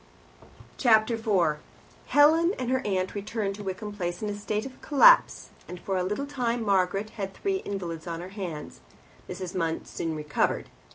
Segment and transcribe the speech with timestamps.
[0.79, 1.59] Chapter 4
[2.07, 5.95] Helen and her aunt returned to Wickham Place in a state of collapse, and for
[5.95, 8.81] a little time Margaret had three invalids on her hands.
[9.29, 9.53] Mrs.
[9.55, 10.69] Munt soon recovered.